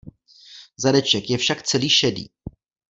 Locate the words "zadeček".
0.77-1.29